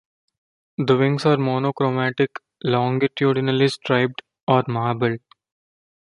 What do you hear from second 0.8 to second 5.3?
wings are monochromatic, longitudinally striped or marbled.